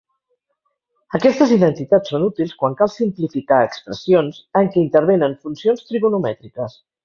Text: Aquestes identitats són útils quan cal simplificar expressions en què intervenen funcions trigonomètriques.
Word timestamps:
Aquestes 1.17 1.53
identitats 1.55 2.13
són 2.13 2.25
útils 2.29 2.55
quan 2.63 2.77
cal 2.81 2.91
simplificar 2.95 3.61
expressions 3.69 4.43
en 4.63 4.73
què 4.73 4.83
intervenen 4.89 5.41
funcions 5.47 5.89
trigonomètriques. 5.93 6.85